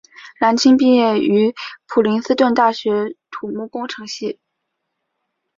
[0.39, 1.53] 蓝钦毕业于
[1.85, 4.39] 普林斯顿大学土木工程系。